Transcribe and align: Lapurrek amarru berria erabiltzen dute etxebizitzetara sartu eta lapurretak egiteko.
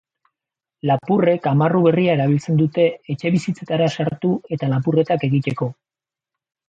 Lapurrek 0.91 1.49
amarru 1.51 1.81
berria 1.87 2.15
erabiltzen 2.19 2.57
dute 2.61 2.87
etxebizitzetara 3.15 3.93
sartu 4.01 4.33
eta 4.59 4.71
lapurretak 4.75 5.27
egiteko. 5.33 5.69